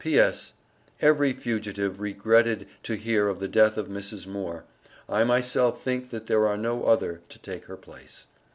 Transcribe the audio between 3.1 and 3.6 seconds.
of the